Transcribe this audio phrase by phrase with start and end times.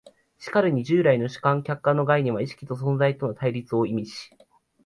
[0.39, 4.35] しかるに従来の主観・客観の概念は意識と存在との対立を意味し、